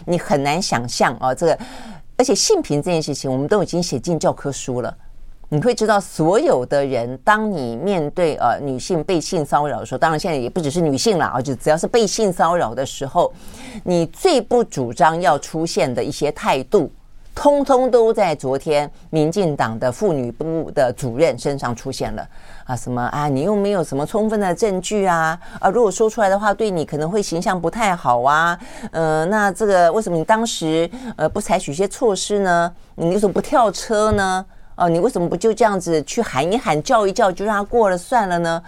[0.05, 1.57] 你很难想象啊，这个，
[2.17, 4.95] 而且性平这件事情，我们都已经写进教科书了。
[5.49, 13.33] 你会知道，所有的人，当你面对呃女性被性骚扰的时候，当然现在也不只是女性了啊，就只要是被性骚扰的时候，
[13.83, 16.89] 你最不主张要出现的一些态度。
[17.33, 22.27] 通通都在昨天民进党的妇女部的主任身上出现了
[22.65, 22.75] 啊！
[22.75, 23.27] 什么啊？
[23.27, 25.39] 你又没有什么充分的证据啊？
[25.59, 28.57] 啊，如果说出来的话，对你可能会形象不太好啊。
[28.91, 32.71] 呃，那这个为什么你当时呃不采取一些措施呢？
[32.95, 34.45] 你为什么不跳车呢？
[34.75, 38.61] 哦、啊，你为什么不就这样子去喊一喊、叫一叫，就让他过了算了呢？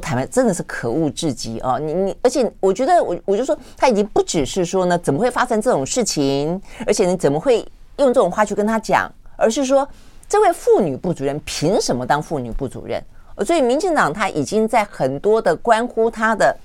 [0.00, 1.78] 坦白真的是可恶至极哦！
[1.78, 6.60] 你你，而且我觉得我我就说他已经不只是说呢，怎么会发生这种事情？
[6.86, 9.10] 而且你怎么会用这种话去跟他讲？
[9.36, 9.88] 而是说，
[10.28, 13.02] 这位妇女部主任凭什么当妇女部主任？
[13.44, 16.56] 所以民进党他已经在很多的关乎他的。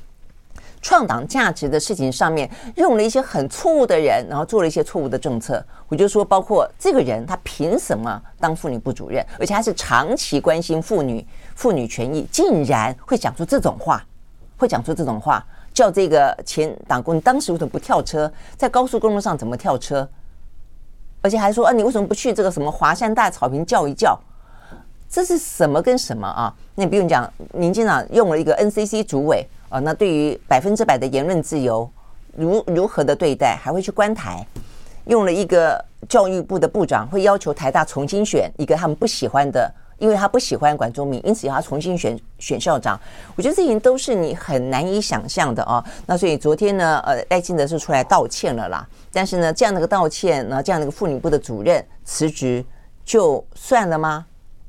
[0.84, 5.66] 创党价值的事情上面用了一些很错误的人，然后做了一些错误的政策。
[5.88, 9.26] 我就说，包括这个人，他凭什么当妇女部主任？
[9.40, 11.26] 而且他是长期关心妇女
[11.56, 14.06] 妇女权益，竟然会讲出这种话，
[14.58, 18.30] 会讲出这种话，叫这个前党工，当时为什么不跳车？
[18.58, 20.08] 在高速公路上怎么跳车？
[21.22, 24.20] 而且还说啊，你为什么不去这个什么华山大草坪叫一叫？
[25.10, 26.54] 这是什么跟什么啊？
[26.76, 29.48] 那不用讲，民进党用了一个 NCC 主委。
[29.74, 31.90] 啊，那对于百分之百的言论自由，
[32.38, 34.46] 如如何的对待，还会去关台，
[35.06, 39.74] 用了一个教育部的部长会要求台大重新选一个他们不喜欢的。
[40.00, 43.00] 因为他不喜欢管中闵，因此要他重新选选校长。
[43.38, 45.82] 我觉得这些都是你很难以想象的啊。
[46.06, 48.86] 那所以昨天呢，呃，赖清德是出来道歉了啦。
[49.14, 52.66] 但是呢，这样的个道歉，呢，这样的一个妇女部的主任辞职
[53.06, 54.26] 就算了吗？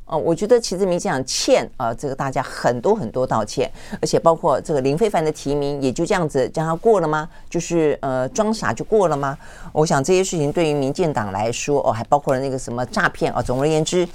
[0.07, 3.71] 哦，我觉得其实没这样欠啊，这个大家很多很多道歉，
[4.03, 7.29] 而且包括这个林非凡的提名，也就这样子将他过了吗？
[7.49, 9.37] 就是呃装傻就过了吗？
[9.73, 13.43] 我想这些事情对于民进党来说，哦，还包括了那个什么诈骗啊。
[13.43, 14.07] 总而言之。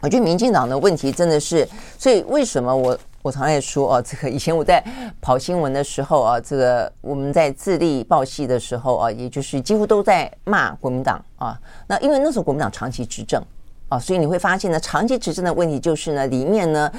[0.00, 1.64] 我觉得民进党的问题真的是，
[1.96, 4.82] 所以为什么我我常常也说哦，这个以前我在
[5.20, 11.56] 跑新闻的时候啊，这个我们在自立报系的时候啊，也就是几乎都在骂国民党啊。
[11.86, 13.40] 那因为那时候国民党长期执政
[13.92, 16.90] 啊，所以你会发现呢，长期执政的问题就是呢，里面呢，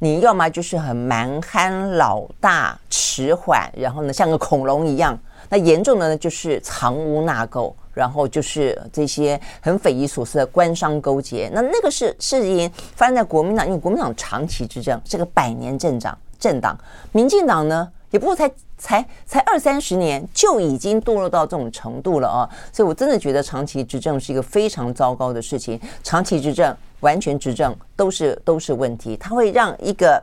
[0.00, 5.16] 你要么就是很蛮憨老大、迟缓，然后呢像个恐龙一样；
[5.48, 7.72] 那严重的呢就是藏污纳垢。
[7.94, 16.74] 然后就是这些很匪夷所思的官商勾结，那那个是事情发生在国民党，因为国民党长期执政是个百年政党，政党，
[17.12, 18.50] 民进党呢也不过才
[18.82, 22.50] 才才二三十年就已经堕落到这种程度了啊！
[22.72, 30.20] 所以我真的觉得长期执政是一个非常糟糕的事情，长期执政、完全执政都是都是问题，它会让一个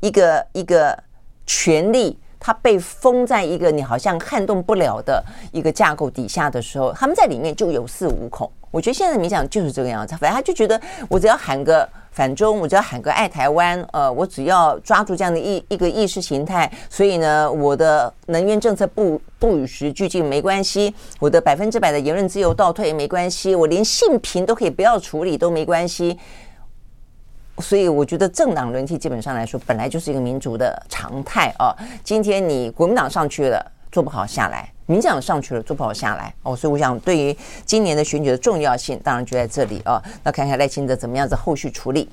[0.00, 1.02] 一个一个
[1.46, 2.18] 权力。
[2.38, 8.48] 它被封在一个你好像撼动不了的一个架构底下的时候，他们在里面就有恃无恐。
[8.70, 26.18] 我觉得现在的民进党就是这个样子，反正他就觉得我只要喊个反中，我只要喊个爱台湾，呃，我只要抓住这样的一一个意识形态，所以呢，我的能源政策不不与时俱进没关系，我的百分之百的言论自由倒退没关系，我连性平都可以不要处理都没关系。
[27.58, 31.76] 所以我觉得政党轮替基本上来说本来就是一个民主的常态啊。
[32.02, 36.54] 今天你国民党上去了做不好下来，民进党上去了做不好下来哦。
[36.54, 37.34] 所以我想对于
[37.64, 40.02] 今年的选举的重要性，当然就在这里哦。
[40.22, 42.06] 那看看赖清德怎么样子后续处理。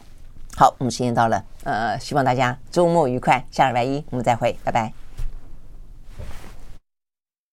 [0.55, 5.02] 好，我们时间到了，呃，希望大家周末愉快，下礼拜一我们再会，拜拜。